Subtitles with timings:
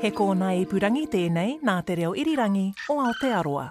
[0.00, 2.60] He kōna e purangi tēnei nā te reo irirangi
[2.94, 3.64] o Aotearoa.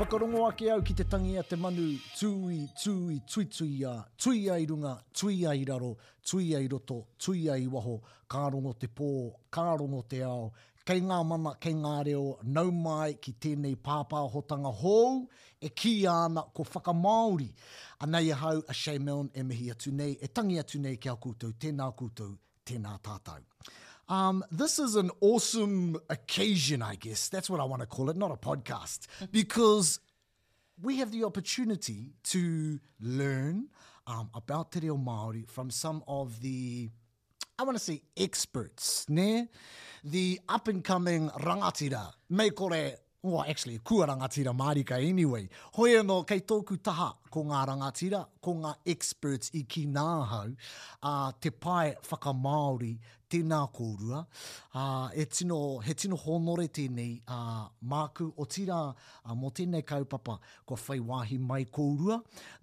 [0.00, 1.86] Whakarongo ake au ki te tangi a te manu
[2.20, 6.60] tūi, tūi, tui tui a, tui a i runga, tui a i raro, tui a
[6.64, 8.02] i roto, tui a i waho,
[8.32, 9.08] kārongo te pō,
[9.52, 10.50] kārongo te ao,
[10.88, 13.74] Kei ngā mana, kei ngā reo, nau mai ki tēnei
[14.82, 15.28] hou,
[15.60, 17.52] e ki ana ko whakamaori.
[18.00, 22.98] a Shea Milne e mihi atu nei, e tangi atu nei koutou, tēnā koutou, tēnā
[23.02, 23.42] tātou.
[24.08, 27.28] Um, this is an awesome occasion, I guess.
[27.28, 30.00] That's what I want to call it, not a podcast, because
[30.80, 33.68] we have the opportunity to learn
[34.06, 36.90] um, about Te Reo Māori from some of the
[37.60, 39.46] I want to say experts, ne?
[40.02, 45.46] The up and coming rangatira, meikore Oh, actually, kua rangatira marika anyway.
[45.76, 50.46] Hoi anō, kei tōku taha ko ngā rangatira, ko ngā experts i ki nā hau,
[51.02, 52.94] uh, te pai whakamaori
[53.34, 54.22] tēnā kōrua.
[54.72, 60.38] Uh, e tino, he tino honore tēnei uh, māku o tira uh, mō tēnei kaupapa
[60.66, 62.22] ko whai wāhi mai kōrua.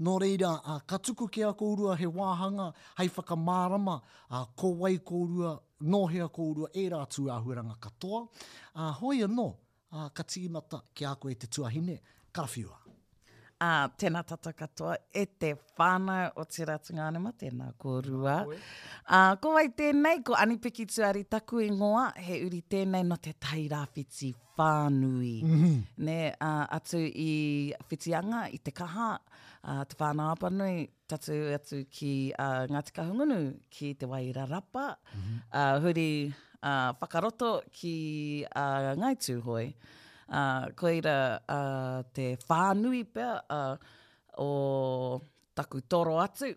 [0.09, 3.99] Nō reira, uh, ka tuku ki a kōrua he wāhanga, hei whakamārama
[4.31, 5.53] uh, ko wai kōrua,
[5.85, 8.25] nōhea kōrua, e rātua ahuranga katoa.
[8.73, 9.47] Uh, hoi anō, no
[9.91, 11.99] uh, katimata ki a koe te tuahine,
[12.33, 12.77] karawhiua.
[13.57, 18.37] A, uh, tēnā tata katoa, e te whānau o te ratu ngānema, tēnā ko rua.
[18.43, 23.17] A, uh, ko wai tēnei, ko anipiki tuari taku i ngoa, he uri tēnei no
[23.17, 24.29] te tai rāwhiti
[24.59, 25.33] whānui.
[25.47, 25.81] Mm -hmm.
[26.09, 29.09] Ne, uh, atu i whitianga, i te kaha,
[29.63, 33.39] uh, te whānau apanui, tatu atu ki uh, Ngāti Kahungunu,
[33.71, 34.85] ki te Wairarapa.
[34.93, 35.41] Mm -hmm.
[35.53, 36.07] uh, huri,
[36.63, 37.95] uh, pakaroto ki
[38.47, 39.65] uh, Ngai Tūhoi.
[40.27, 43.75] Uh, koeira uh, te whānui pia uh,
[44.43, 44.49] o
[45.55, 46.49] taku toro atu,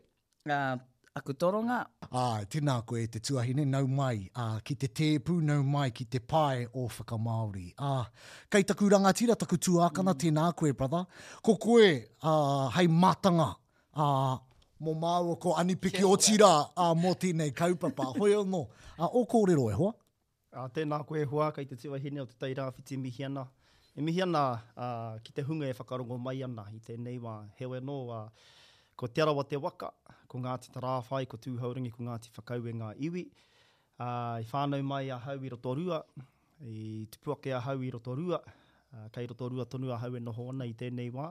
[0.51, 0.75] uh,
[1.15, 1.79] aku toronga.
[2.11, 6.19] Ai, tēnā koe te tuahine, nau mai, uh, ki te tēpū, nau mai, ki te
[6.19, 7.69] pai o whakamaori.
[7.79, 8.03] Uh,
[8.51, 10.21] kei taku rangatira, taku tuākana, mm.
[10.27, 11.07] tēnā koe, brother.
[11.47, 11.93] Ko koe,
[12.27, 13.53] uh, hei mātanga,
[13.95, 14.35] uh,
[14.83, 18.09] mō māua ko anipiki o tira a mō tīnei kaupapa.
[18.17, 18.65] Hoi ono,
[18.99, 19.93] a o kōrero e hoa?
[20.57, 23.45] A tēnā koe e hoa, kei te tiwa hine o te teira whiti mihi ana.
[23.95, 24.87] E mihi ana a,
[25.27, 28.23] ki te hunga e whakarongo mai ana i te nei wā hewe no a,
[28.97, 29.93] ko te arawa te waka,
[30.31, 33.27] ko Ngāti Tarāwhai, ko Tū Haurangi, ko Ngāti Whakau e ngā iwi.
[34.01, 36.01] A, i whānau mai a hau i roto rua,
[36.65, 40.25] i tupuake a hau i roto rua, a, kei roto rua tonu a hau e
[40.25, 41.29] noho ana i te nei wā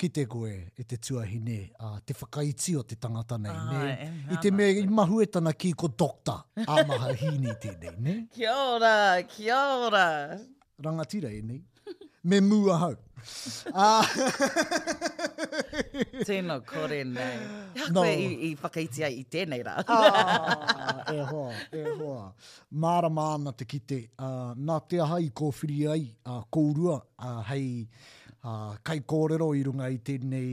[0.00, 3.90] ki te koe e te tuahine, a te whakaiti o te tangata nei, ah, ne?
[3.92, 8.14] E, I te mea i mahuetana ki ko dokta a maha hini tēnei, ne?
[8.36, 8.94] Kia ora,
[9.28, 10.06] kia ora.
[10.80, 11.60] Rangatira e nei,
[12.32, 12.96] me mua hau.
[13.68, 14.06] Uh,
[16.28, 17.42] Tēnā kore nei.
[17.42, 18.04] Hakoe no.
[18.06, 19.74] E, i, i whakaiti ai i tēnei rā.
[21.12, 22.22] e hoa, e hoa.
[22.86, 27.68] Māra māna te kite, uh, nā te aha i kōwhiri ai, uh, kōrua, uh, hei
[28.44, 30.50] uh, kai kōrero i runga i tēnei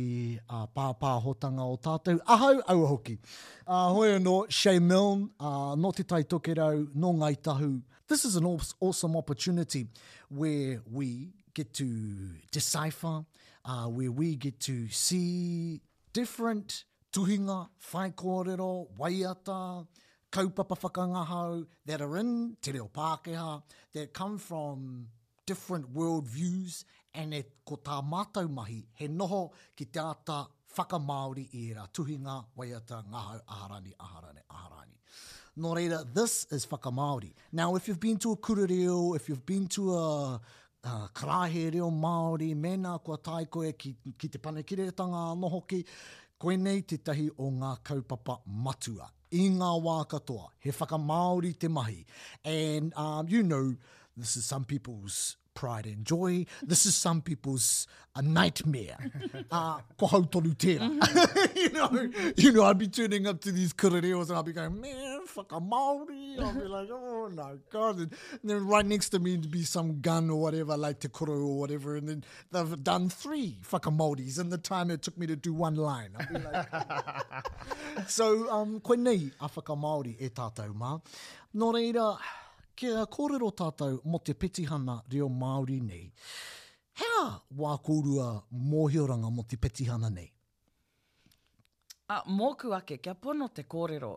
[0.50, 2.20] uh, pāpā hotanga o tātou.
[2.28, 3.18] Ahau, au hoki.
[3.66, 7.82] Uh, hoi anō, Shea Milne, uh, no te tai toke rau, no ngai tahu.
[8.08, 9.88] This is an awesome opportunity
[10.30, 13.26] where we get to decipher,
[13.66, 15.82] uh, where we get to see
[16.14, 19.86] different tuhinga, whai kōrero, waiata,
[20.32, 23.62] kaupapa whakangahau that are in Te Reo Pākehā,
[23.94, 25.08] that come from
[25.48, 26.86] different world views
[27.16, 29.42] and e ko tā mātou mahi he noho
[29.78, 30.44] ki te ata
[30.76, 34.96] whakamaori i era tuhinga waiata ngahau aharani aharani aharani.
[35.58, 37.34] Nō reira, this is whakamaori.
[37.52, 40.36] Now, if you've been to a kura reo, if you've been to a
[40.84, 45.84] uh, karahe reo Māori, mena kua tai koe ki, ki te panakiretanga anō hoki,
[46.38, 49.10] koe nei te tahi o ngā kaupapa matua.
[49.34, 52.06] I ngā wā katoa, he whakamaori te mahi.
[52.46, 53.74] And um, you know,
[54.18, 56.46] This is some people's pride and joy.
[56.64, 57.86] This is some people's
[58.16, 58.98] a uh, nightmare.
[59.52, 59.78] uh,
[61.56, 64.82] you know, you know, I'd be turning up to these kurereos and I'd be going,
[64.82, 66.36] man, fuck a Maori.
[66.40, 68.00] I'll be like, oh my god.
[68.00, 68.10] And
[68.44, 71.60] then right next to me would be some gun or whatever, like te kuro or
[71.60, 71.96] whatever.
[71.98, 75.54] And then they've done three fucking Maoris in the time it took me to do
[75.54, 76.10] one line.
[76.18, 81.02] I'd be like, so um, koe nei a whaka Maori e tātou mā.
[81.56, 82.18] Nō reira,
[82.78, 86.06] kia kōrero tātou mo te petihana reo Māori nei.
[87.02, 87.24] Hea
[87.62, 90.30] wā kōrua mōhioranga mo te petihana nei?
[92.08, 94.14] A, mōku ake, kia pono te kōrero.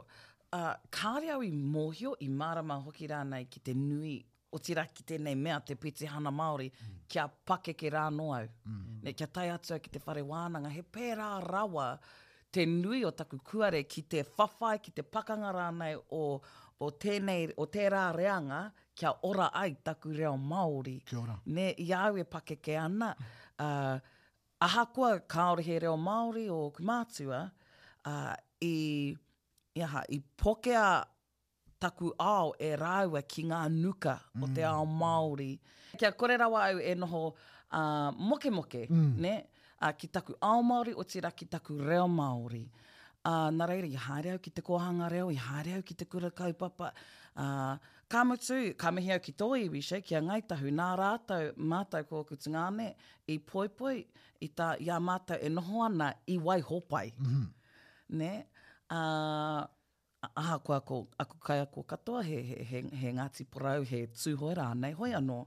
[0.54, 0.60] A,
[0.92, 4.18] kāre au i mōhio i marama hoki rānei ki te nui
[4.50, 6.94] o te raki tēnei mea te petihana Māori, mm.
[7.10, 8.44] kia pake ke rā noau.
[8.66, 8.98] Mm.
[9.06, 11.92] Ne, kia tai atua ki te whare wānanga, he pērā rawa
[12.52, 16.24] te nui o taku kuare ki te whawhai, ki te pakanga rānei o
[16.84, 18.60] o tēnei, o tērā reanga,
[18.96, 20.96] kia ora ai taku reo Māori.
[21.08, 21.36] Kia ora.
[21.52, 24.18] Ne, i aue pake ke ana, uh,
[24.64, 27.42] ahakoa kaore he reo Māori o Kumātua,
[28.08, 28.34] uh,
[28.64, 28.74] i,
[29.76, 30.86] iaha, i pokea
[31.80, 34.98] taku ao e rāua ki ngā nuka o te ao mm.
[35.00, 35.52] Māori.
[36.00, 39.14] Kia kore rawa au e noho uh, moke moke, mm.
[39.24, 39.36] ne?
[39.80, 42.66] Uh, ki taku ao Māori o tira ki taku reo Māori
[43.24, 45.94] a uh, na reira i haere au ki te kohanga reo, i haere au ki
[45.94, 46.92] te kura kaupapa.
[47.36, 47.76] Uh,
[48.08, 51.50] ka mutu, ka mihi au ki tō iwi se, ki a ngai tahu nā rātou
[51.68, 52.94] mātou ko kutu ngāne
[53.30, 54.00] i poipoi,
[54.42, 57.10] i tā i a mātou e noho ana i wai hōpai.
[57.20, 57.44] Mm -hmm.
[58.22, 58.32] Ne?
[58.90, 59.68] Uh,
[60.36, 64.54] aha ko ako, ako kai ako katoa, he, he, he, he ngāti porau, he tūhoi
[64.62, 65.40] rānei, hoi anō.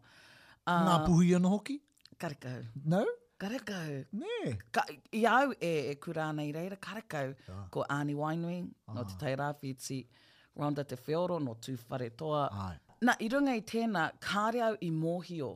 [0.67, 0.95] Uh, nā
[1.39, 1.81] anō hoki?
[2.17, 2.63] Karikau.
[2.85, 3.05] No?
[3.43, 4.05] Karakau.
[4.15, 4.55] Nē.
[4.71, 4.83] Ka,
[5.19, 7.65] iau e, e kura ana i reira, karakau, yeah.
[7.71, 8.93] ko Ani Wainui, ah.
[8.93, 10.05] no te Tairawhiti,
[10.57, 12.47] Rhonda Te Whioro, no Tū Whare Toa.
[12.65, 12.77] Ai.
[13.01, 15.49] Na, i runga i tēnā, kāreau i mōhio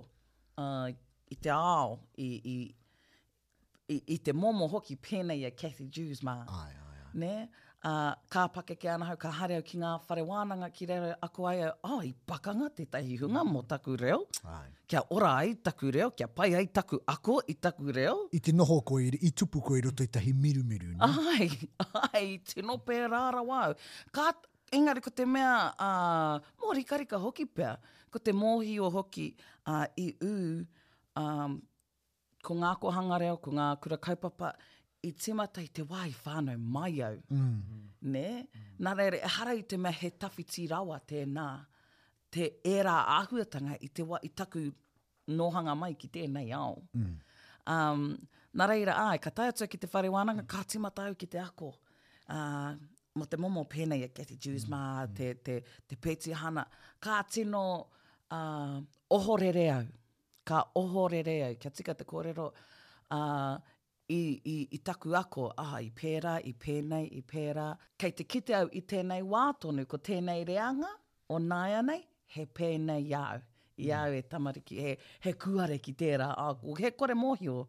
[0.63, 0.89] uh,
[1.31, 1.93] i te ao,
[2.25, 2.57] i, i,
[3.95, 6.41] i, i te momo hoki pēnei a Cathy Jews, mā.
[6.59, 7.09] Ai, ai, ai.
[7.23, 7.31] Nē?
[7.85, 11.13] uh, ka pake ke ana hau, ka hare au ki ngā whare wānanga ki reo,
[11.21, 13.51] a ko ai au, oh, i pakanga te tahi hunga mm.
[13.53, 14.19] mo taku reo.
[14.53, 14.65] Ai.
[14.87, 18.15] Kia ora ai taku reo, kia pai ai taku ako i taku reo.
[18.33, 20.93] I te noho koe, i tupu koe roto i tahi miru miru.
[20.93, 21.31] Ne?
[21.35, 21.49] Ai,
[22.13, 23.75] ai, tino pē rāra wau.
[24.11, 24.31] Ka,
[24.73, 27.77] engari ko te mea, uh, mō rikarika hoki pēr,
[28.11, 29.31] ko te mōhi o hoki
[29.67, 30.33] uh, i ū,
[31.21, 31.59] um,
[32.47, 34.53] ko ngā kohanga reo, ko ngā kura kaupapa,
[35.05, 37.17] i timata i te wai whānau mai au.
[37.31, 37.61] Mm.
[38.13, 38.27] Ne?
[38.31, 38.65] Mm.
[38.85, 41.47] Nā reire, e hara i te mea he tawhi tī rawa tēnā,
[42.33, 44.65] te era āhuatanga i te wai, i taku
[45.37, 46.75] nohanga mai ki tēnei ao.
[46.97, 47.13] Mm.
[47.73, 48.05] Um,
[48.57, 50.49] nā reira, ai, e ka tai atu ki te whare wānanga, mm.
[50.55, 51.71] ka timata au ki te ako.
[52.33, 52.73] Uh,
[53.17, 54.73] mo te momo pēnei a e Kathy Jews mm.
[54.73, 55.59] mā, te, te,
[55.89, 56.65] te pēti hana,
[57.01, 57.63] ka tino
[58.33, 58.75] uh,
[59.19, 59.87] ohorere au.
[60.47, 61.55] Ka ohorere au.
[61.61, 62.51] Kia tika te kōrero,
[63.13, 63.73] uh,
[64.09, 67.71] i, i, i taku ako, aha, i pēra, i pēnei, i pēra.
[67.99, 70.91] Kei te kite au i tēnei wā tonu, ko tēnei reanga,
[71.27, 72.03] o nāia nei,
[72.37, 73.41] he pēnei iau.
[73.83, 74.17] Iau mm.
[74.21, 74.93] e tamariki, he,
[75.25, 76.77] he kuare ki tērā āku.
[76.79, 77.65] He kore mohio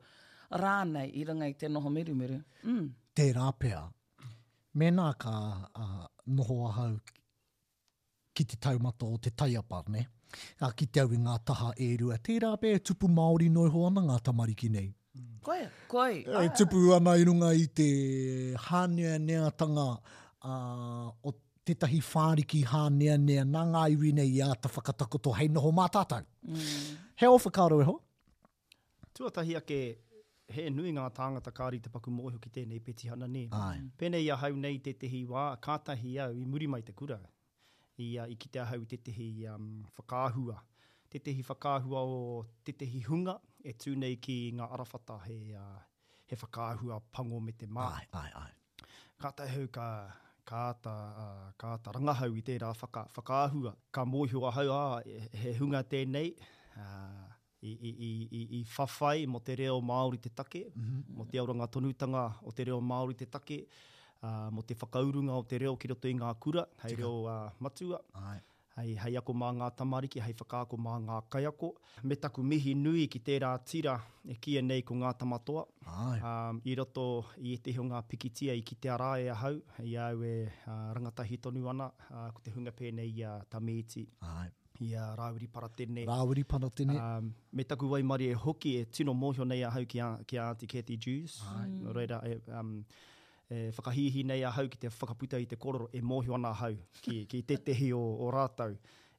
[0.54, 2.38] rānei i runga i te noho mirumiru.
[2.64, 2.86] Mm.
[3.18, 3.82] Tērā pēa,
[4.78, 5.32] mēnā ka
[5.66, 6.04] uh,
[6.38, 6.94] noho ahau
[8.38, 10.06] ki te taumata o te taiapa, ne?
[10.60, 14.04] Ka ki te au i ngā taha e rua, tērā pēa tupu Māori noi hoana
[14.06, 14.92] ngā tamariki nei.
[15.42, 16.14] Koe, koe.
[16.44, 17.86] E tupu ana inunga i te
[18.66, 21.32] hānea nea tanga uh, o
[21.68, 26.20] tetahi whāriki hānea nea nā ngā iwi nei a ta whakatakoto hei noho mātātai.
[26.48, 27.08] Mm.
[27.22, 27.96] He ofa kāro e ho?
[29.16, 29.78] Tuatahi ake
[30.58, 33.46] he nui ngā tāngata kāri te paku mōhio ki tēnei peti hana ne.
[34.00, 37.18] Pēnei a hau nei te tehi wā, kātahi au i muri mai te kura.
[37.98, 40.60] I, uh, i ki te hau te tehi um, whakāhua.
[41.10, 42.18] Te tehi whakāhua o
[42.64, 47.66] te tehi hunga, e tūnei ki ngā arawhata he, uh, he whakāhua pango me te
[47.66, 47.88] mā.
[47.98, 48.86] Ai, ai, ai.
[49.18, 49.86] Ka tai hau ka,
[50.46, 50.94] ka, ta,
[51.24, 53.72] uh, ka ta rangahau i tērā whaka, whakāhua.
[53.92, 54.70] Ka mōhio a hau,
[55.42, 56.30] he hunga tēnei,
[56.76, 57.24] uh,
[57.66, 61.16] i, i, i, i, i whawhai mo te reo Māori te take, mm -hmm.
[61.18, 63.64] mo te auranga tonutanga o te reo Māori te take,
[64.22, 67.00] uh, mo te whakaurunga o te reo ki roto i ngā kura, hei Tika.
[67.02, 68.00] reo uh, matua.
[68.14, 68.40] Ai
[68.78, 71.70] hei, hei ako mā ngā tamariki, hei whakaako mā ngā kaiako.
[72.04, 73.94] Me taku mihi nui ki te tērā tira
[74.24, 75.64] e kia nei ko ngā tamatoa.
[75.84, 77.04] Um, I roto
[77.52, 81.38] i te hunga pikitia i ki te arae a hau, i au e uh, rangatahi
[81.42, 84.06] tonu ana uh, ko te hunga pēnei i uh, tamēti.
[84.28, 84.48] Ai.
[84.78, 86.04] I a Rāuri Paratene.
[86.06, 86.94] Rāuri Paratene.
[87.02, 90.10] Um, me taku wai mari e hoki e tino mōhio nei a hau ki, a,
[90.22, 91.40] ki a Auntie Cathy Jews.
[91.58, 91.64] Ai.
[91.96, 92.76] Reira, e, um,
[93.50, 96.76] e, whakahihi nei a hau ki te whakaputa i te kororo e mohio ana hau
[97.04, 98.74] ki, ki te tehi o, o rātau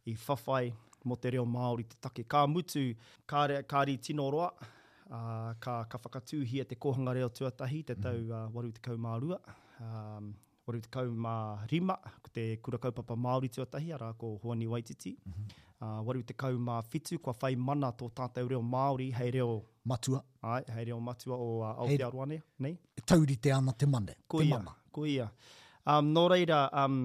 [0.06, 0.70] i whawhai
[1.08, 2.26] mo te reo Māori te take.
[2.30, 2.84] Ka mutu,
[3.30, 7.96] ka, re, ka ri tino roa, uh, ka, ka whakatūhia te kohanga reo tuatahi te
[7.98, 8.54] tau uh, mhm.
[8.56, 9.40] waru te kaumārua.
[9.86, 10.32] Um,
[10.68, 11.96] waru te kaumārima,
[12.26, 15.16] ko te kura kaupapa Māori tuatahi, ara ko Hoani Waititi.
[15.26, 15.66] Mm -hmm.
[15.82, 19.52] Ah, waru te kau mā fitu, kua whai mana tō tātou reo Māori, hei reo...
[19.90, 20.18] Matua.
[20.46, 22.76] Ai, hei reo matua o uh, Aotearoa ne, nei?
[23.00, 24.76] E tauri te ana te mane, te ia, mama.
[24.94, 25.32] Ko ia,
[25.90, 26.98] Um, nō reira, um,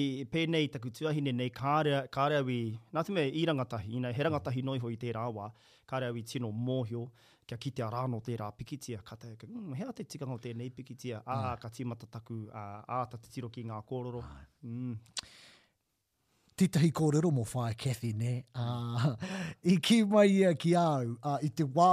[0.00, 2.54] i pēnei taku tuahine nei, kārea, kārea wi,
[2.96, 5.50] nā te mea i rangatahi, i he rangatahi noi hoi tērā wā,
[5.90, 7.02] kārea wi tino mōhio,
[7.44, 11.20] kia ki te arāno tērā pikitia, ka te, mm, hea te tikanga o tēnei pikitia,
[11.26, 11.32] mm.
[11.34, 14.22] ā, ka tīmata taku, ā, uh, ā, ta te tiro ki ngā kōroro.
[14.62, 14.94] Mm
[16.56, 18.32] titahi kōrero mō whae Cathy, ne?
[18.54, 19.16] Uh,
[19.74, 21.88] I ki mai ia ki au, uh, i te wā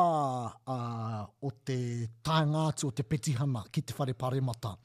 [0.51, 1.77] uh, o te
[2.27, 4.75] tāngātu o te petihana ki te whare paremata.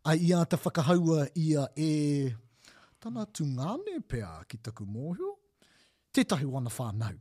[0.00, 1.90] A uh, ia te whakahaua ia e
[3.02, 5.34] tana tu ngāne pēā ki taku mōhio?
[6.16, 7.18] Tētahi wana whānau.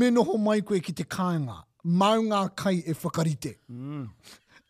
[0.00, 3.58] Me noho mai koe ki te kāinga, maunga kai e whakarite.
[3.72, 4.08] Mm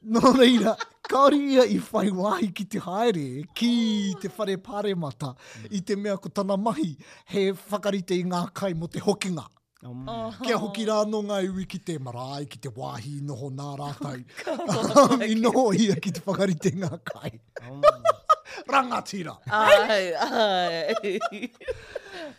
[0.03, 5.33] no reira, kaori ia i whai wāhi ki te haere, ki te whare pāre mata,
[5.75, 6.93] i te mea ko tana mahi,
[7.33, 9.47] he whakarite i ngā kai mo te hokinga.
[9.87, 10.09] Um.
[10.11, 13.75] Oh, Kia hoki rā no ngā iwi ki te marae, ki te wāhi, noho nā
[13.79, 14.23] rātai.
[14.71, 17.31] Oh, I noho ia ki te whakarite i ngā kai.
[17.65, 17.81] Oh,
[18.69, 19.37] Rangatira.
[19.51, 21.21] Ai, ai.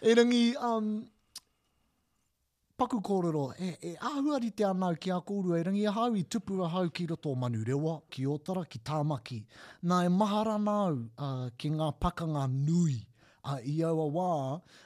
[0.01, 0.91] e rangi, um,
[2.79, 6.61] paku kōrero, e, e ahuari te anau ki a kōrua e rangi ahau i tupu
[6.63, 9.39] ahau ki roto manurewa, ki otara, ki tāmaki.
[9.83, 12.95] Nā e mahara nāu uh, ki ngā pakanga nui
[13.43, 14.29] a uh, i aua wā,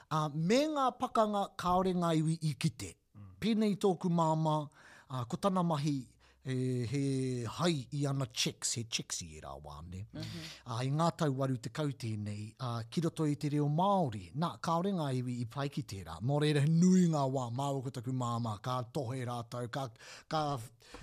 [0.10, 2.96] a uh, me ngā pakanga kāore ngā iwi i kite.
[3.20, 3.30] Mm.
[3.46, 5.98] Pēnei tōku māma, uh, ko mahi
[6.46, 10.06] e, he hai i ana checks, he checks i era wāne.
[10.16, 10.72] Mm -hmm.
[10.72, 14.30] uh, I ngā tau waru te kau tēnei, uh, ki roto i te reo Māori,
[14.36, 18.58] nā, kaore ngā iwi i paiki tērā, mō reira nui ngā wā, māwaka taku māma,
[18.62, 19.88] ka tohe rātau, kā,
[20.30, 20.58] ka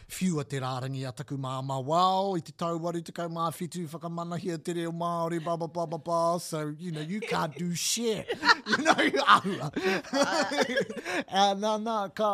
[0.09, 3.87] fiua te rārangi a taku māma, wow, i te tau waru te kau mā whitu,
[3.89, 7.55] whakamana hia te reo Māori, ba ba ba ba ba, so, you know, you can't
[7.57, 8.27] do shit,
[8.71, 9.03] you know,
[9.37, 9.71] ahua.
[10.21, 12.31] uh, nā, nā, ka,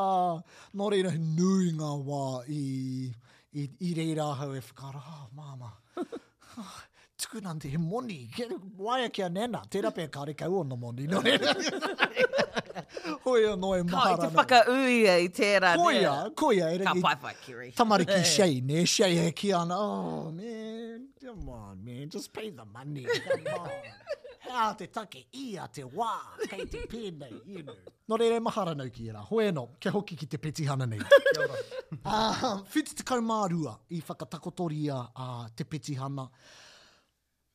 [0.77, 2.65] mō reira nui ngā wā i
[3.53, 5.73] i, i reira hau e whakara, oh, mama,
[6.63, 6.77] ah,
[7.21, 8.19] tuku nan te he moni,
[8.89, 11.23] wai a kia nena, tera pē kāre kau o no moni, no
[13.27, 13.91] Hoia no e mahara.
[13.91, 15.79] Kai, te whaka ui e i tērā nea.
[15.81, 16.11] Koia,
[16.41, 16.67] koia.
[16.89, 17.69] Ka pai pai kiri.
[17.79, 18.85] Tamariki Shea, ne?
[18.93, 23.71] Shea he ki ana, oh man, come on man, just pay the money, come on
[24.53, 26.15] a te take i a te wā,
[26.49, 27.77] kei te pēnei, you know.
[28.09, 30.87] Nō re re mahara nau ki era, hoi no, ke hoki ki te peti hana
[30.87, 31.01] nei.
[31.01, 35.97] uh, whiti te kaumārua i whakatakotoria a te peti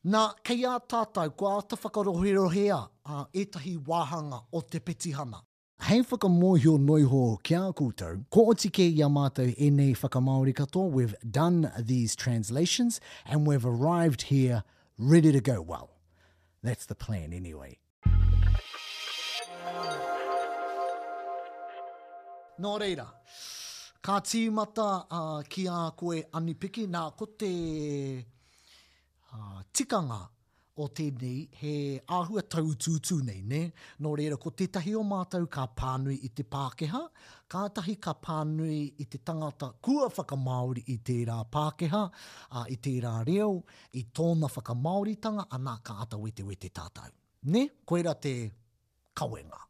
[0.02, 5.16] Nā, kei a tātou, kua ata whakarohirohea a uh, wāhanga o te petihana.
[5.38, 5.42] hana.
[5.80, 10.90] Hei whakamōhio noiho kia kūtou, ko o tike i a mātou e nei whakamāori katoa,
[10.90, 14.64] we've done these translations and we've arrived here
[14.98, 15.88] ready to go well.
[16.62, 17.76] That's the plan anyway.
[22.60, 23.06] Nō reira,
[24.00, 24.20] ka
[24.52, 27.50] mata uh, ki a koe anipiki nā ko te
[29.34, 30.28] uh, tikanga
[30.80, 31.72] o tēnei he
[32.16, 33.58] āhua tau tūtū nei, ne?
[34.00, 37.00] Nō no reira, ko tētahi o mātou ka pānui i te Pākeha,
[37.52, 42.02] kātahi ka pānui i te tangata kua whakamaori i tērā Pākeha,
[42.50, 43.50] a, i tērā reo,
[44.00, 47.10] i tōna whakamaoritanga, anā ka ata wete wete tātou.
[47.52, 47.66] Ne?
[47.84, 48.32] Koera te
[49.18, 49.60] kawenga.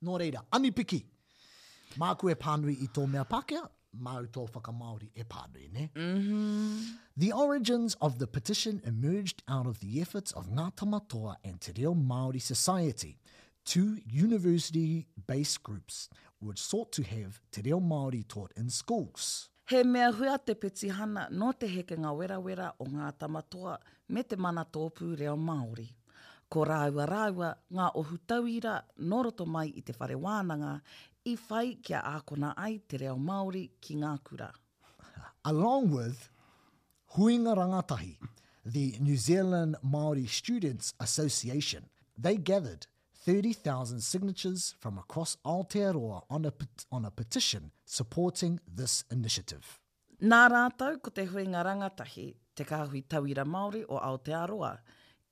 [0.00, 1.02] Nō no reira, anipiki,
[2.00, 5.90] māku e pānui i tō mea Pākeha, mau tō whakamaori e pārui, ne?
[5.94, 6.98] Mm -hmm.
[7.20, 11.72] The origins of the petition emerged out of the efforts of Ngā Tamatoa and Te
[11.72, 13.18] Reo Māori Society,
[13.64, 16.08] two university-based groups
[16.40, 19.50] which sought to have Te Reo Māori taught in schools.
[19.68, 23.78] He mea hua te petihana no te heke ngā werawera o ngā tamatoa
[24.08, 25.92] me te mana tōpū reo Māori.
[26.48, 30.16] Ko rāua rāua, ngā ohu tauira noroto mai i te whare
[31.24, 34.50] i whai kia ākona ai te reo Māori ki ngā kura.
[35.50, 36.22] Along with
[37.16, 38.14] huinga rangatahi,
[38.64, 42.86] the New Zealand Māori Students Association, they gathered
[43.26, 46.52] 30,000 signatures from across Aotearoa on a,
[46.90, 49.78] on a petition supporting this initiative.
[50.22, 54.72] Nā rātou ko te huinga rangatahi, te kāhui tauira Māori o Aotearoa,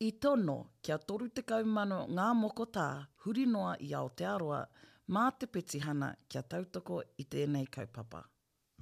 [0.00, 2.88] i tono kia toru te kaumano ngā mokotā
[3.25, 4.61] huri noa i Aotearoa,
[5.09, 8.21] mā te petihana kia tautoko i tēnei kaupapa.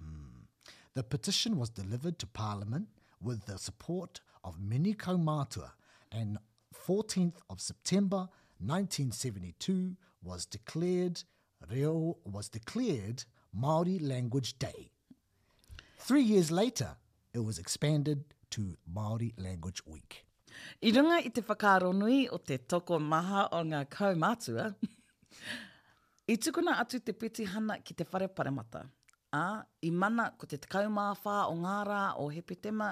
[0.00, 0.42] Mm.
[0.94, 2.88] The petition was delivered to Parliament
[3.20, 5.70] with the support of many kaumātua
[6.10, 6.38] and
[6.86, 8.28] 14th of September
[8.58, 11.22] 1972 was declared
[11.70, 13.22] Reo was declared
[13.58, 14.90] Māori Language Day.
[15.98, 16.96] Three years later,
[17.32, 20.24] it was expanded to Māori Language Week.
[20.82, 24.74] I runga i te whakaronui o te toko maha o ngā kaumātua.
[26.28, 28.80] I tukuna atu te piti hana ki te whare paremata.
[29.32, 32.88] A, i mana ko te tekau māwha o ngā rā o hepetema,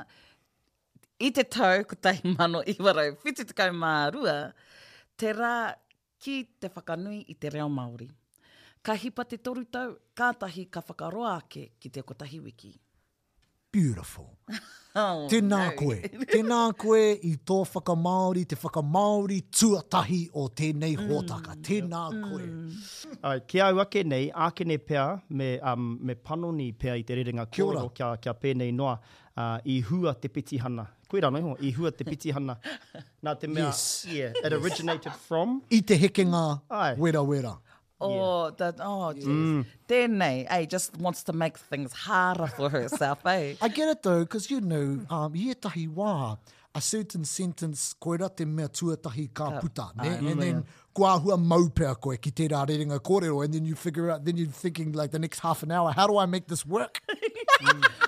[1.28, 4.36] i te tau ko tei mano i warau whiti tekau mā rua,
[5.18, 5.52] te rā
[6.22, 8.06] ki te whakanui i te reo Māori.
[8.86, 12.76] Ka hipa te toru tau, kātahi ka whakaroa ake ki te kotahi wiki
[13.74, 14.30] beautiful.
[14.96, 15.70] Oh, tēnā no.
[15.74, 15.96] koe.
[16.30, 21.08] Tēnā koe i tō whakamaori, te whakamaori tuatahi o tēnei mm.
[21.08, 21.56] hōtaka.
[21.56, 21.64] Mm.
[21.66, 22.44] Tēnā koe.
[22.44, 23.16] Mm.
[23.26, 27.18] Ai, kia au ake nei, ake nei pēa, me, um, me panoni pēa i te
[27.18, 28.92] reringa kōrero kia, kia pēnei noa,
[29.34, 30.86] uh, i hua te piti hana.
[31.10, 32.54] Koe rā noiho, i hua te piti hana.
[33.26, 33.82] Nā te mea, yes.
[34.06, 35.58] yeah, it originated from...
[35.74, 36.44] I te hekenga
[37.02, 37.56] wera wera.
[38.04, 38.50] Oh, yeah.
[38.70, 39.22] the, oh, mm.
[39.22, 39.26] jeez.
[39.26, 39.66] Mm.
[39.88, 43.54] Tēnei, ei, just wants to make things harder for herself, eh?
[43.60, 46.38] I get it, though, because, you know, um, i etahi wā,
[46.74, 50.08] a certain sentence, koe ra te mea tuatahi ka puta, ne?
[50.10, 54.10] Uh, and then, kua hua maupea koe ki tērā reringa kōrero, and then you figure
[54.10, 56.66] out, then you're thinking, like, the next half an hour, how do I make this
[56.66, 57.00] work?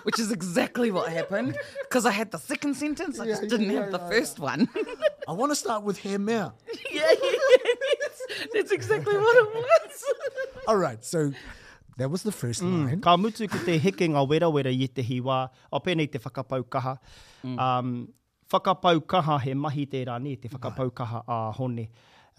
[0.04, 3.18] which is exactly what happened because I had the second sentence.
[3.18, 4.68] I yeah, just didn't yeah, have the yeah, first one.
[5.28, 6.52] I want to start with hair mare.
[6.92, 7.74] yeah, yeah, yeah.
[8.02, 8.22] That's,
[8.54, 10.04] that's exactly what it was.
[10.68, 11.32] All right, so.
[11.98, 12.84] That was the first mm.
[12.84, 13.00] line.
[13.00, 16.60] Ka mutu ki te heke ngā wera wera i te hiwa, o pēnei te whakapau
[16.68, 16.92] kaha.
[17.42, 17.54] Mm.
[17.58, 18.12] Um,
[18.52, 21.88] whakapau kaha he mahi te rā te whakapau kaha a hone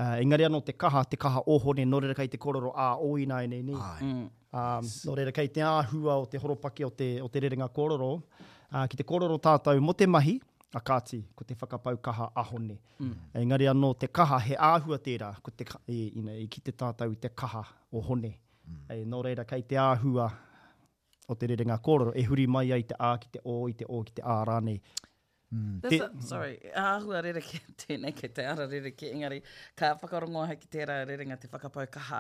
[0.02, 3.42] uh, engari anō te kaha, te kaha ohone, nō reira kai te kororo a oina
[3.44, 3.78] e nei nei.
[4.08, 4.28] Mm.
[4.58, 8.12] Um, nō reira kai te āhua o te horopake o te, o te rerenga kororo.
[8.72, 10.38] Uh, ki te kororo tātou mo te mahi,
[10.76, 12.76] a kāti, ko te whakapau kaha ahone.
[13.02, 13.14] Mm.
[13.44, 17.16] Engari anō te kaha, he āhua tērā, ko te, e, ina, e, ki te tātou
[17.22, 17.62] te kaha
[17.96, 18.34] ohone.
[18.68, 18.82] Mm.
[18.92, 20.28] E, nō reira kai te āhua
[21.32, 23.88] o te rerenga kororo, e huri mai ai te ā, ki te o, i te
[23.88, 24.82] ō, ki te ā rānei.
[25.48, 29.38] Mm, te, sorry, āhua rereke, tēnei kei te ara rereke, engari,
[29.80, 32.20] ka whakarongo hei ki tērā rerenga te whakapau kaha,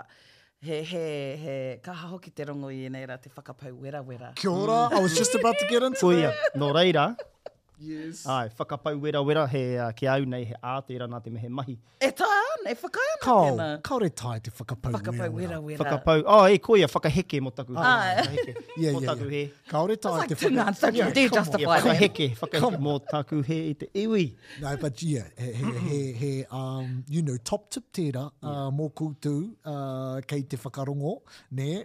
[0.63, 1.03] he, he,
[1.43, 1.57] he,
[1.87, 4.31] kaha hoki te rongo i enei rā te whakapau wera wera.
[4.39, 4.95] Kia ora, mm.
[4.95, 6.55] I was just about to get into that.
[6.55, 7.07] Kuia, nō reira,
[7.79, 8.25] Yes.
[8.25, 11.75] Ai, whakapau wera wera he uh, ke au nei he ātera nā te mehe mahi.
[12.01, 13.67] E tā ana, e whakai ana tēnā.
[13.89, 15.61] Kau tai te whakapau, whakapau wera wera.
[15.61, 15.83] wera.
[15.83, 17.75] Whakapau, oh, e koia, whakaheke mo taku.
[17.77, 18.15] Ai.
[18.17, 19.43] Whakaheke, yeah, yeah, mo taku he.
[19.69, 20.33] Kau tai like te whakapau.
[20.33, 21.59] It's like tunga, thank you, do justify.
[21.59, 24.25] Yeah, whakaheke, whakaheke mo taku he i te iwi.
[24.59, 28.69] No, but yeah, he, he, he, he um, you know, top tip tēra uh, yeah.
[28.73, 31.19] mō kūtū uh, kei te whakarongo,
[31.51, 31.83] ne,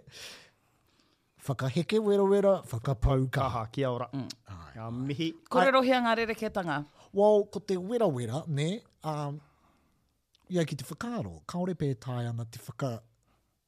[1.46, 3.50] whakaheke wera wera, whakapau ka.
[3.50, 4.08] Kaha, kia ora.
[4.16, 4.30] Mm
[4.72, 5.32] ai, Kore mihi.
[5.48, 6.80] Korero hea ngā rerekētanga?
[7.12, 9.38] Well, ko te wera wera, ne, um,
[10.48, 12.94] ia ki te whakaaro, kaore pē tai ana te whaka,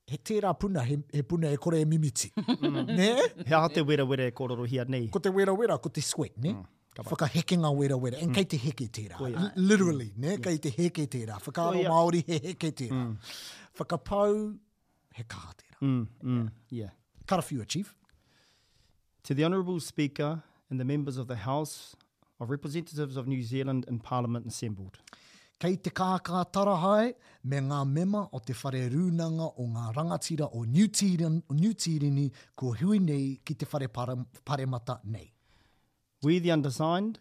[0.06, 2.30] he tērā puna, he, puna e kore e mimiti.
[2.38, 2.86] Mm.
[2.94, 3.10] ne?
[3.46, 5.08] He aha te wera wera e kore hia nei.
[5.08, 6.52] Ko te wera wera, ko te sweat, ne?
[6.54, 6.64] Mm.
[6.94, 7.10] Kapa.
[7.10, 8.16] Whakahekinga wera wera.
[8.22, 8.46] And mm.
[8.48, 9.18] te heke tērā.
[9.56, 10.28] Literally, ne?
[10.28, 10.36] Yeah.
[10.38, 10.42] Mm.
[10.44, 11.40] Kei te heke tērā.
[11.42, 12.92] Whakaaro Māori he heke tērā.
[12.92, 14.00] Mm.
[14.04, 14.54] pau,
[15.16, 15.80] he kaha tērā.
[15.82, 16.06] Mm.
[16.22, 16.90] mm yeah.
[16.90, 17.64] yeah.
[17.66, 17.94] Chief.
[19.24, 20.40] To the Honourable Speaker,
[20.70, 21.94] and the members of the House
[22.40, 24.98] of Representatives of New Zealand in Parliament assembled.
[25.60, 30.64] Kei te kākā tarahai me ngā mema o te whare rūnanga o ngā rangatira o
[30.64, 35.30] New, Tiren, o New Tirini ko hui nei ki te whare paremata nei.
[36.22, 37.20] We the undesigned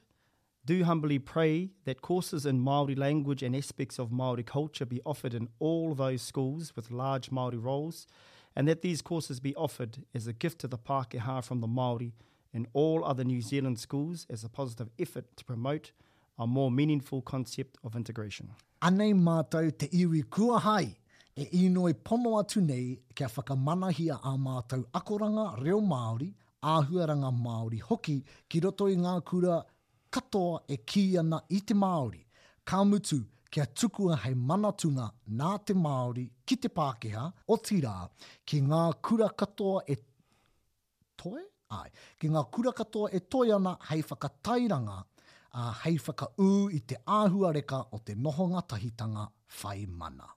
[0.65, 5.34] do humbly pray that courses in Māori language and aspects of Māori culture be offered
[5.34, 8.08] in all those schools with large Māori roles
[8.56, 12.13] and that these courses be offered as a gift to the Pākehā from the Māori
[12.53, 15.91] in all other New Zealand schools as a positive effort to promote
[16.39, 18.49] a more meaningful concept of integration.
[18.81, 20.95] Anei mātou te iwi kua hai
[21.35, 28.23] e inoi pono atu nei kia whakamanahia a mātou akoranga reo Māori, āhuaranga Māori hoki
[28.49, 29.61] ki roto i ngā kura
[30.11, 32.19] katoa e ki ana i te Māori.
[32.65, 37.95] Ka mutu kia tukua hei manatunga nā te Māori ki te Pākeha o tira
[38.45, 39.95] ki ngā kura katoa e
[41.17, 41.45] toe?
[41.81, 41.89] ai.
[42.21, 44.97] Ki ngā kura katoa e toi ana hei whakatairanga
[45.81, 49.27] hei whakaū i te o te nohonga tahitanga
[49.62, 50.29] whai mana.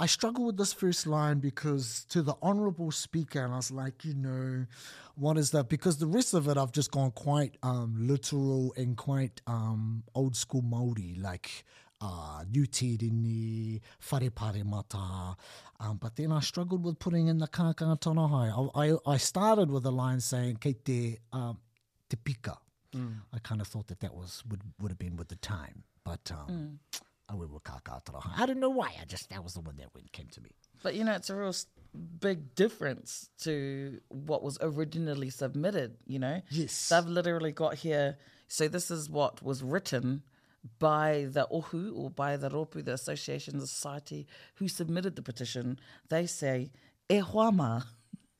[0.00, 4.04] I struggle with this first line because to the honorable speaker, and I was like,
[4.04, 4.66] you know,
[5.14, 5.68] what is that?
[5.68, 10.34] Because the rest of it, I've just gone quite um, literal and quite um, old
[10.34, 11.48] school Maori, like
[12.04, 13.80] uh, Nutirini,
[14.64, 15.36] mata.
[15.80, 18.82] Um, but then I struggled with putting in the kākanga tōna hai.
[18.82, 21.58] I, I, started with a line saying, kei te, um,
[22.08, 22.58] te pika.
[22.94, 23.14] Mm.
[23.32, 25.82] I kind of thought that that was would, would have been with the time.
[26.04, 27.00] But um, mm.
[27.28, 27.62] I went with
[28.36, 28.92] I don't know why.
[29.00, 30.50] I just, that was the one that came to me.
[30.82, 31.54] But, you know, it's a real
[32.20, 36.42] big difference to what was originally submitted, you know?
[36.50, 36.90] Yes.
[36.90, 40.22] They've literally got here, so this is what was written–
[40.78, 45.78] by the ohu or by the ropu, the association, the society who submitted the petition,
[46.08, 46.70] they say,
[47.08, 47.84] e hoama.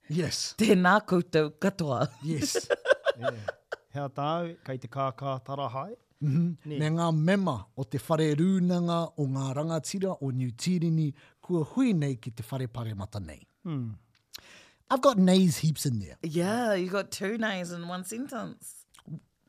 [0.08, 0.54] Yes.
[0.58, 2.08] Tēnā koutou katoa.
[2.22, 2.66] Yes.
[3.18, 3.30] yeah.
[3.92, 5.94] Hea tāu, kei te kākā tarahai.
[6.22, 6.78] Mm -hmm.
[6.80, 11.10] Nē ngā mema o te whare rūnanga o ngā rangatira o New Tirini,
[11.40, 13.42] kua hui nei ki te whare pare mata nei.
[13.64, 13.94] Hmm.
[14.92, 16.16] I've got nays heaps in there.
[16.22, 18.83] Yeah, you got two nays in one sentence.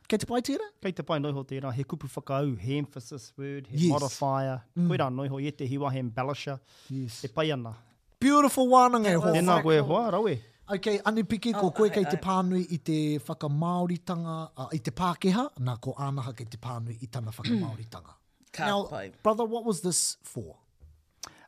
[0.06, 0.66] Kei te pai tira?
[0.82, 1.72] Kei te pai noiho tira.
[1.72, 3.90] He kupu whakau, he emphasis word, he yes.
[3.90, 4.62] modifier.
[4.78, 4.86] Mm.
[4.88, 6.60] Koe rā noiho, e te hiwa, he embellisher.
[6.90, 7.24] Yes.
[7.24, 7.72] E pai ana.
[8.20, 9.32] Beautiful wānanga e hoa.
[9.34, 10.36] Tēnā koe e hoa, rawe.
[10.76, 14.90] Ok, ane piki ko oh, koe kei te pānui i te whakamaoritanga, uh, i te
[14.94, 18.14] Pākeha, nā ko ānaha kei te pānui i tana whakamaoritanga.
[18.58, 18.88] Now,
[19.22, 20.56] brother, what was this for?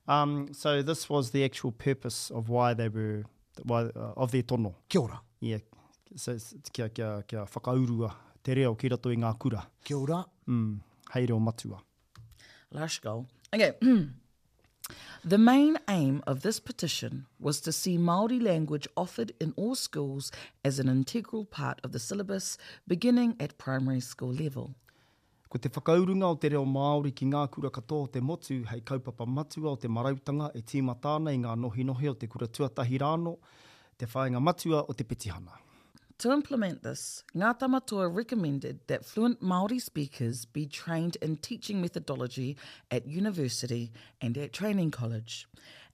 [0.06, 3.24] Um, so this was the actual purpose of why they were,
[3.62, 4.74] why, uh, of their tono.
[4.90, 5.20] Kia ora.
[5.40, 5.56] Yeah,
[6.16, 6.36] so
[6.72, 8.12] kia, kia, kia whakaurua
[8.48, 9.60] te reo ki rato i ngā kura.
[9.84, 10.22] Kia ora.
[10.48, 10.78] Mm,
[11.12, 11.82] hei reo matua.
[12.72, 13.12] Lash go.
[13.54, 13.74] Okay.
[13.84, 14.06] Mm.
[15.32, 20.32] The main aim of this petition was to see Maori language offered in all schools
[20.70, 22.48] as an integral part of the syllabus
[22.94, 24.72] beginning at primary school level.
[25.50, 28.80] Ko te whakaurunga o te reo Māori ki ngā kura katoa o te motu hei
[28.92, 33.00] kaupapa matua o te marautanga e tīmatāna i ngā nohi nohi o te kura tuatahi
[33.04, 33.36] rāno,
[34.00, 35.56] te whāinga matua o te petihana.
[36.18, 42.56] To implement this, Ngāta Matua recommended that fluent Māori speakers be trained in teaching methodology
[42.90, 45.46] at university and at training college,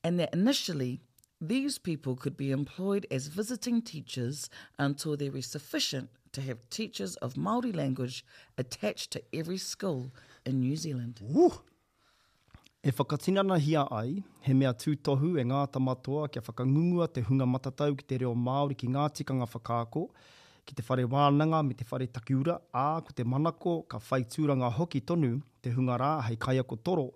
[0.02, 1.02] and that initially
[1.42, 7.16] these people could be employed as visiting teachers until there is sufficient to have teachers
[7.16, 8.24] of Māori language
[8.56, 10.10] attached to every school
[10.46, 11.20] in New Zealand.
[11.36, 11.60] Ooh.
[12.86, 12.92] E
[13.42, 18.04] na hia ai, he mea tūtohu e ngā tamatoa kia whakangungua te hunga matatau ki
[18.04, 20.02] te reo Māori ki ngā tikanga whakāko,
[20.66, 24.20] ki te whare wānanga me te whare takiura, ā, ko te manako ka whai
[24.78, 27.06] hoki tonu te hunga rā hei kaiako toro,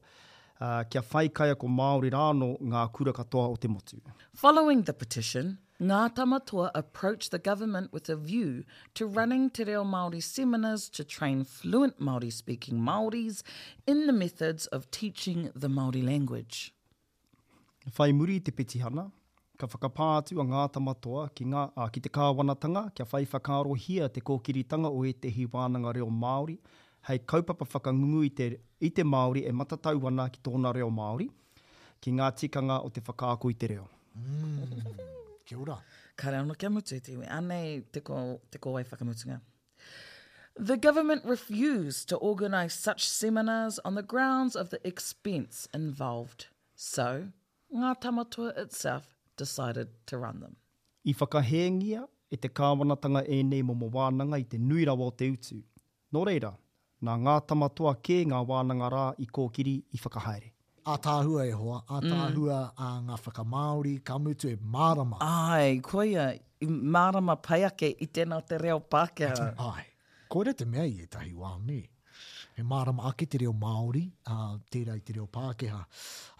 [0.62, 4.00] uh, kia whai kaiako Māori rāno ngā kura katoa o te motu.
[4.36, 8.64] Following the petition, Ngā tamatoa approach the government with a view
[9.00, 13.42] to running te reo Māori seminars to train fluent Māori speaking Māoris
[13.86, 16.74] in the methods of teaching the Māori language.
[17.98, 19.04] Whai muri te petihana,
[19.56, 23.76] ka whakapātu a ngā tamatoa ki, ngā, a, ki te kāwanatanga, kia whai whakaro
[24.14, 26.58] te kōkiritanga o e te hiwānanga reo Māori,
[27.08, 31.30] hei kaupapa whakangungu i te, i te Māori e matatau ana ki tōna reo Māori,
[32.00, 33.88] ki ngā tikanga o te whakaako i te reo.
[34.18, 35.24] Mm.
[35.48, 35.76] Kia ora.
[36.20, 37.26] Ka rea no kia mutu te iwi.
[37.36, 38.16] Anei, te ko,
[38.50, 39.38] te ko wai whakamutunga.
[40.70, 46.46] The government refused to organise such seminars on the grounds of the expense involved.
[46.74, 47.08] So,
[47.74, 50.56] Ngā Tamatua itself decided to run them.
[51.06, 55.30] I whakahengia e te kāwanatanga e nei mō wānanga i te nui rawa o te
[55.36, 55.62] utu.
[56.16, 56.52] Nō reira,
[57.08, 60.52] nā Ngā Tamatua kē ngā wānanga rā i kōkiri i whakahaere
[60.92, 62.12] a tāhua e hoa, a mm.
[62.12, 62.80] tāhua mm.
[62.84, 65.18] a ngā whakamāori, ka mutu e marama.
[65.24, 66.28] Ai, koia,
[66.96, 69.50] marama paiake i tēnā te reo Pākehā.
[69.68, 69.84] Ai,
[70.32, 71.82] koia te mea i e tahi wā me.
[72.58, 75.82] He marama ake te reo Māori, a tērā i te reo Pākehā.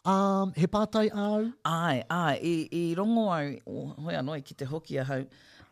[0.08, 1.44] Um, he pātai au?
[1.68, 5.20] Ai, ai, i, i rongo au, hoi anoi ki te hoki a hau,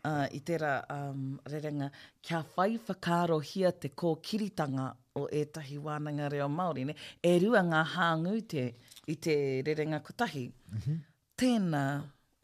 [0.06, 1.88] uh, i tērā um, rerenga,
[2.24, 6.94] kia whai whakaro hia te kōkiritanga o ētahi wānanga reo Māori, ne?
[7.26, 8.68] e rua ngā hāngu te,
[9.12, 10.46] i te rerenga kotahi.
[10.72, 11.00] Mm -hmm.
[11.40, 11.84] Tēnā,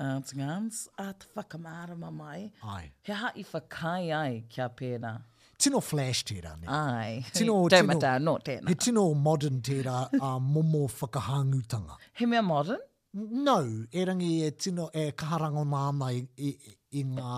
[0.03, 2.91] uh, Tungans, a te whakamārama mai, ai.
[3.03, 5.15] he hai whakai ai kia pēnā.
[5.63, 6.67] Tino flash tērā, ne?
[6.67, 8.69] Ai, tino, tino, tino, tēnā.
[8.69, 11.99] He tino modern tērā a uh, momo whakahāngutanga.
[12.19, 12.81] He mea modern?
[13.15, 13.59] No,
[13.93, 17.37] e rangi e tino e kaharango nāna i, i, e, e, i ngā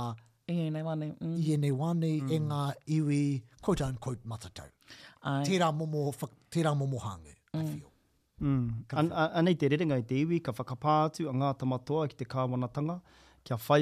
[0.51, 2.07] i e wane, mm.
[2.07, 2.63] e ngā
[2.99, 3.19] iwi
[3.65, 4.69] quote unquote matatau.
[5.23, 5.43] Ai.
[5.47, 6.03] Tērā momo,
[6.53, 7.61] tērā momo hangu, mm.
[7.61, 7.91] I feel.
[8.45, 8.67] Mm.
[9.01, 12.99] an, Anei te rerenga i te iwi, ka whakapātu a ngā tamatoa ki te kāwanatanga,
[13.45, 13.81] kia whai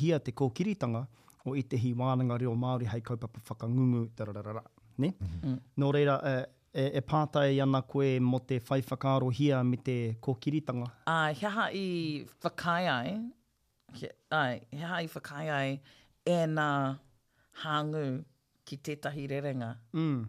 [0.00, 1.06] hia te kōkiritanga
[1.46, 4.08] o i te hi wānanga reo Māori hei kaupapa whakangungu,
[4.96, 5.08] Ne?
[5.18, 5.28] Mhm.
[5.42, 5.58] Mm -hmm.
[5.82, 6.46] Nō reira, e,
[6.82, 10.88] e, e pātai ana koe mo te whai whakaaro hia me te kōkiritanga.
[11.06, 13.18] Ah, uh, hea ha i whakai ai,
[14.02, 15.72] he, ai, he hai whakai ai
[16.26, 16.68] e nā
[17.64, 18.02] hāngu
[18.68, 19.72] ki tētahi rerenga.
[19.94, 20.20] Mm.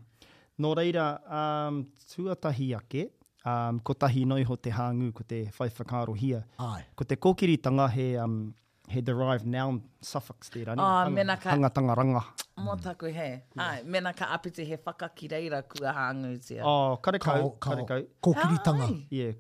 [0.64, 1.08] Nō reira,
[1.40, 1.82] um,
[2.14, 3.08] tuatahi ake,
[3.50, 6.44] um, ko tahi noiho te hāngu, ko te whaiwhakaro hia.
[6.64, 6.84] Ai.
[6.96, 8.38] Ko te kōkiri tanga he, um,
[8.88, 10.82] he derived noun suffix te rani.
[10.82, 11.50] Oh, hanga, ka...
[11.56, 12.22] hanga tanga ranga.
[12.58, 12.84] Mō mm.
[12.86, 13.30] taku he.
[13.32, 13.66] Yeah.
[13.66, 16.64] Ai, mena ka apiti he whakakireira kua hāngu tia.
[16.64, 18.06] Oh, karekau, karekau.
[18.30, 18.90] Kōkiri tanga.
[19.10, 19.34] Yeah,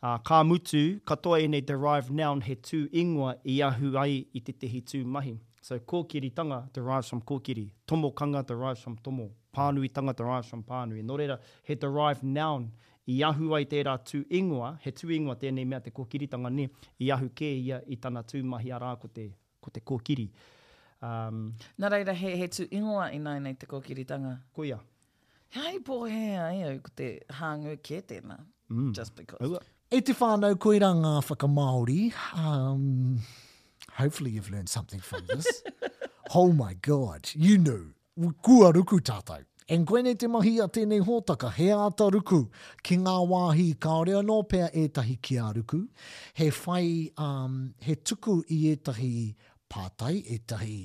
[0.02, 4.44] Uh, ka mutu, katoa e nei derived noun he tū ingoa i ahu ai i
[4.48, 5.34] te tehi tū mahi.
[5.62, 7.42] So kōkiritanga derives from Tomo
[7.92, 9.30] Tomokanga derives from tomo.
[9.54, 11.04] tanga derives from pānui.
[11.04, 12.72] Nō reira, he derived noun
[13.10, 16.68] i ahu ai tērā tū ingoa, he tū ingoa tēnei mea te kōkiritanga ni,
[17.02, 19.26] i ahu kē ia i tana tū mahi arā ko te,
[19.60, 20.28] ko te kōkiri.
[20.28, 20.58] Kōkiri.
[21.02, 24.36] Um, Nā reira, he, he tu ingoa i nai nei te kōkiritanga.
[24.56, 24.80] Ko ia.
[25.56, 27.08] Hei pō he ai au ko te
[27.40, 28.40] hāngu kē tēnā.
[28.70, 28.92] Mm.
[28.94, 29.50] Just because.
[29.52, 29.62] Ua.
[29.90, 32.12] E te whānau koira ngā whakamaori.
[32.38, 33.20] Um,
[33.98, 35.64] hopefully you've learned something from this.
[36.36, 37.94] oh my god, you knew.
[38.42, 39.46] Kua ruku tātou.
[39.70, 42.40] En koenei te mahi a tēnei hōtaka, he āta ruku
[42.84, 45.84] ki ngā wāhi kāore anō e ētahi ki a ruku.
[46.34, 49.14] He whai, um, he tuku i ētahi
[49.70, 50.78] pātai e tahi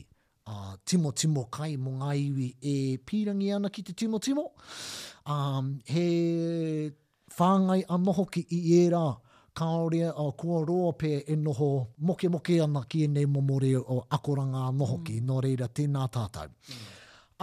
[0.47, 2.77] uh, timo timo kai mo ngā iwi e
[3.09, 4.47] pīrangi ana ki te timo timo.
[5.35, 6.91] Um, he
[7.37, 9.05] whāngai a noho ki i ērā
[9.57, 11.71] kaore a uh, kua roa pē e noho
[12.11, 15.21] moke moke ana ki e nei momore o akoranga a noho ki.
[15.21, 15.31] Mm.
[15.33, 16.51] Nō reira, tēnā tātou.
[16.69, 16.83] Mm.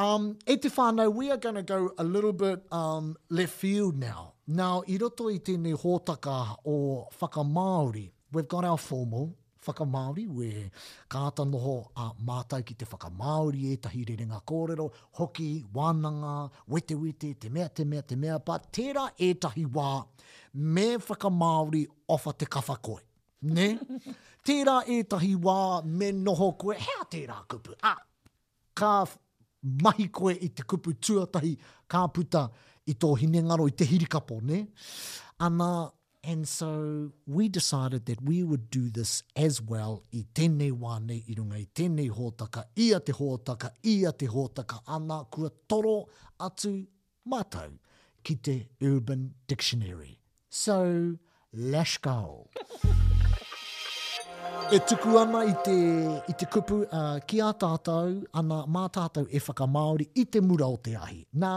[0.02, 3.98] Um, e te whānau, we are going to go a little bit um, left field
[3.98, 4.34] now.
[4.48, 10.72] Now, i roto i tēnei hōtaka o whakamāori, we've got our formal, faka whakamaori, we
[11.10, 16.50] kāta noho a mātai ki te faka whakamaori e tahi re renga kōrero, hoki, wānanga,
[16.70, 20.04] wete wete, te mea, te mea, te mea, pā tērā e tahi wā
[20.56, 23.00] me whakamaori ofa te kawhakoe.
[23.42, 23.70] Ne?
[24.48, 27.96] tērā e tahi wā me noho koe, hea tērā kupu, a,
[28.78, 28.94] ka
[29.86, 31.56] mahi koe i te kupu tuatahi,
[31.88, 32.48] ka puta
[32.90, 34.64] i tō hinengaro i te hirikapo, ne?
[35.46, 35.68] Ana,
[36.24, 41.36] And so we decided that we would do this as well i tēnei wāne i
[41.38, 45.96] runga i tēnei hōtaka, ia te hōtaka, ia te hōtaka ana kua toro
[46.50, 46.74] atu
[47.36, 47.74] mātou
[48.24, 50.20] ki te Urban Dictionary.
[50.52, 51.18] So,
[51.54, 52.50] lash go.
[54.70, 55.80] E tuku ana i te,
[56.32, 60.70] i te kupu uh, ki a tātou, ana mā tātou e whakamaori i te mura
[60.72, 61.18] o te ahi.
[61.44, 61.50] Nā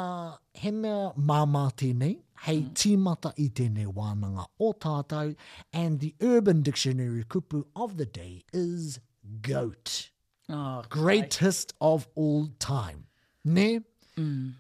[0.62, 2.16] he mea māmā tēnei,
[2.48, 2.72] hei mm.
[2.80, 5.30] tīmata i tēnei wānanga o tātou,
[5.72, 8.98] and the Urban Dictionary kupu of the day is
[9.42, 10.10] goat.
[10.48, 13.04] Oh, Greatest of all time.
[13.44, 13.78] Ne?
[14.16, 14.54] Mm.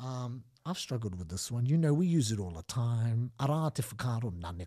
[0.00, 1.64] Um, I've struggled with this one.
[1.64, 3.30] You know, we use it all the time.
[3.38, 4.66] Arā te whakaro nane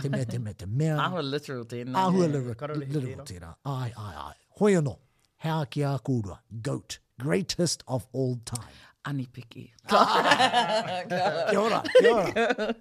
[0.00, 0.96] te mea, te mea, te mea.
[1.06, 1.94] Ahua literal tēnā.
[1.96, 3.50] Ahua literal tēnā.
[3.68, 4.34] Ai, ai, ai.
[4.60, 4.96] Hoi anō.
[5.44, 6.38] Hea ki a kūrua.
[6.62, 6.98] Goat.
[7.20, 8.72] Greatest of all time.
[9.04, 9.66] Anipiki.
[9.90, 11.04] Ah!
[11.10, 12.74] kia ora, kia ora.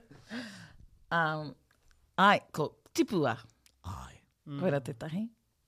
[1.12, 1.54] um,
[2.18, 3.36] ai, ko tipua.
[3.90, 4.14] Ai.
[4.48, 4.60] Mm.
[4.62, 5.24] Koera te tahi.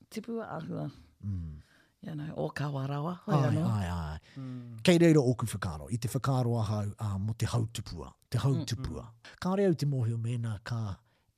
[0.09, 0.87] Tipua ahua.
[1.25, 1.59] Mm.
[2.01, 3.19] You know, o kawa rawa.
[3.27, 3.65] Ai, ano.
[3.73, 4.19] ai, ai.
[4.37, 4.77] Mm.
[4.83, 5.91] Kei reira oku whakaro.
[5.91, 8.11] I te whakaro ahau uh, mo te hautupua.
[8.29, 9.03] Te hautupua.
[9.03, 9.39] Mm, mm.
[9.41, 10.83] Kā reau te mōhio mēnā ka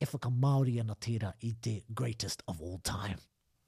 [0.02, 3.16] e whakamaori ana tērā i te greatest of all time.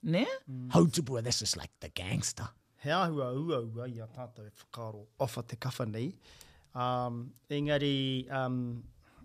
[0.04, 0.26] Ne?
[0.46, 0.68] Mm.
[0.74, 2.48] Hautupua, this is like the gangster.
[2.82, 6.10] He ahua ua ua i a tātou e whakaro ofa te kawha nei.
[6.78, 7.22] Um,
[7.58, 7.94] engari,
[8.40, 8.58] um,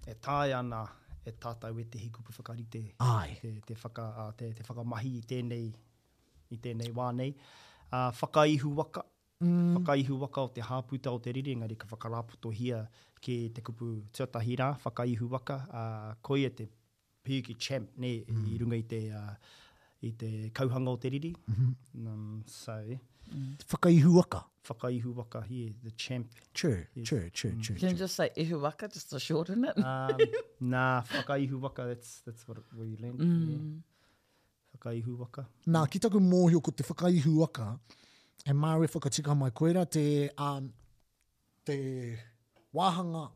[0.09, 0.83] e tāi ana
[1.27, 3.35] e tātou e te hiku pu whakari te, Ai.
[3.43, 5.67] te, te, whaka, uh, te, te whakamahi i tēnei,
[6.49, 7.35] i tēnei wānei.
[7.93, 9.03] Uh, whakaihu waka.
[9.43, 9.73] Mm.
[9.77, 12.85] Whakaihu waka o te hāputa o te riri, engari ka whakarāputo hia
[13.19, 14.69] ke te kupu tuatahi rā.
[14.85, 15.59] Whakaihu waka.
[15.69, 16.69] Uh, koi e te
[17.23, 18.47] Puke Champ ne mm.
[18.53, 19.35] i runga i te uh,
[20.03, 21.31] i te kauhanga o te riri.
[21.47, 22.09] Mm -hmm.
[22.13, 22.71] um, so,
[23.31, 23.55] mm.
[23.69, 24.43] Whakaihuaka.
[24.69, 26.27] Whakaihuaka, yeah, the champ.
[26.53, 27.05] True, yeah.
[27.07, 27.61] true, true, mm.
[27.61, 27.75] true.
[27.75, 27.89] Can true.
[27.89, 29.77] you just say ihuaka, just to shorten it?
[29.77, 30.17] Um,
[30.71, 33.19] nah, whakaihuaka, that's, that's what we learned.
[33.21, 33.49] Mm.
[33.49, 33.81] Yeah.
[34.75, 35.45] Whakaihuaka.
[35.67, 37.79] Nā, ki taku mōhio ko te whakaihuaka,
[38.45, 40.71] e māre whakatika mai koera, te, um,
[41.65, 41.79] te
[42.75, 43.27] wāhanga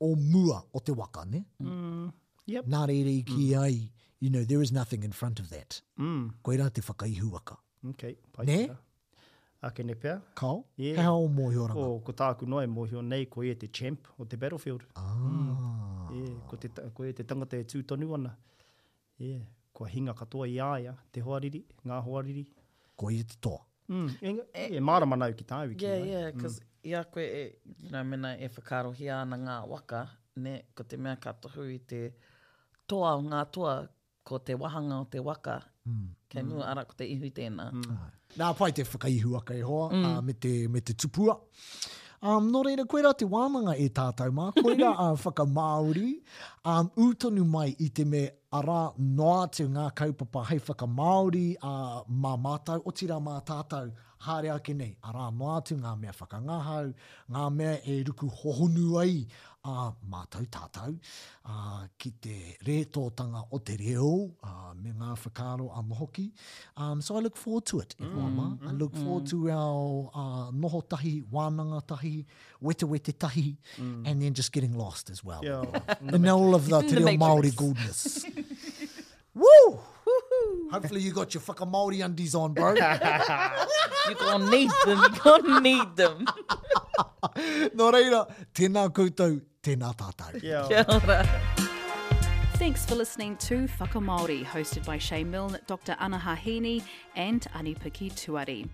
[0.00, 1.44] o mua o te waka, ne?
[1.62, 2.08] Mm.
[2.46, 2.66] Yep.
[2.70, 3.54] Nā rere i ki mm.
[3.60, 3.76] ai,
[4.22, 5.80] you know, there is nothing in front of that.
[5.98, 6.28] Mm.
[6.46, 7.56] Koe rā te whakaihuaka.
[7.90, 8.04] Ok,
[8.36, 8.76] paikata.
[8.76, 9.24] Ne?
[9.66, 10.20] Ake ne pia.
[10.38, 10.60] Kao?
[10.78, 11.00] Yeah.
[11.02, 11.80] Hea o mōhio rama?
[11.80, 14.84] O, oh, ko tāku noe mōhio nei, ko e te champ o te battlefield.
[14.94, 15.14] Ah.
[15.30, 15.80] Mm.
[16.20, 18.36] Yeah, ko, te, ko e te tangata e tūtonu ana.
[19.18, 19.42] Yeah.
[19.76, 22.46] Ko hinga katoa i āia, te hoariri, ngā hoariri.
[22.96, 23.58] Ko e te toa.
[23.90, 24.06] Mm.
[24.22, 25.74] E, e, e, mārama nau ki tāu.
[25.74, 26.06] Ki yeah, ai.
[26.14, 26.70] yeah, because mm.
[26.92, 27.42] ia koe e,
[27.82, 30.04] you know, mena e whakaro hi ana ngā waka,
[30.46, 32.02] ne, ko te mea ka tohu i te
[32.90, 33.76] toa o ngā toa
[34.26, 35.58] ko te wahanga o te waka.
[35.88, 36.06] Mm.
[36.26, 36.70] Kei mua hmm.
[36.72, 37.68] ara ko te ihu tēnā.
[37.78, 37.98] Mm.
[38.40, 40.06] Nā pai te whakaihu aka e hoa mm.
[40.08, 41.36] uh, me, te, me te tupua.
[42.26, 46.16] Um, nō reira, koe rā te wānanga e tātou mā, koe rā uh, whakamāori,
[46.66, 48.24] um, utonu mai i te me
[48.56, 53.92] ara noa te ngā kaupapa hei whakamāori a uh, mā mātou, o tira mā tātou,
[54.26, 56.90] hāre ake nei, ara noa te ngā mea whakangahau,
[57.36, 59.20] ngā mea e ruku hohonu ai
[59.66, 60.94] a mātou tātou
[61.50, 62.34] a, ki te
[62.66, 64.10] rētotanga o te reo
[64.46, 66.26] a, me ngā whakaro a mohoki.
[66.76, 69.02] Um, so I look forward to it, mm, mm, I look mm.
[69.04, 69.30] forward mm.
[69.30, 72.24] to our uh, noho tahi, wānanga tahi,
[72.62, 74.06] wete wete tahi, mm.
[74.08, 75.40] and then just getting lost as well.
[75.42, 75.64] Yeah,
[76.00, 78.24] and all of the te reo Māori goodness.
[79.34, 79.78] Woo!
[80.72, 82.74] Hopefully you got your fucking Māori undies on, bro.
[82.74, 84.98] You're going to need them.
[84.98, 86.26] You're going to need them.
[87.76, 89.42] no reira, tēnā koutou.
[89.66, 90.40] tēnā tātou.
[90.40, 91.24] Kia ora.
[92.56, 95.94] Thanks for listening to Whaka Māori, hosted by Shay Milne, Dr.
[96.00, 96.82] Anna Hahini,
[97.14, 98.66] and Anipiki Tuari.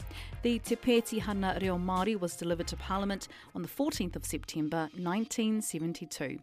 [0.43, 3.27] The Te Pēti Hana Reo Māori was delivered to Parliament
[3.57, 6.39] on the 14th of September 1972.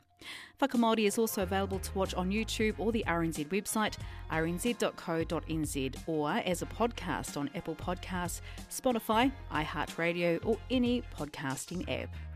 [0.59, 3.95] Whaka Māori is also available to watch on YouTube or the RNZ website,
[4.29, 12.28] rnz.co.nz, or as a podcast on Apple Podcasts, Spotify, iHeartRadio, or any podcasting app.